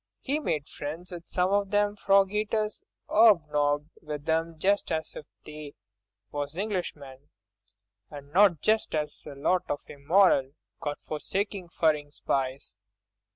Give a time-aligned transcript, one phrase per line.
[0.27, 5.27] —'E made friends with some o' them frog eaters, 'obnobbed with them just as if
[5.45, 5.75] they
[6.31, 7.29] was Englishmen,
[8.09, 12.77] and not just a lot of immoral, God forsaking furrin' spies.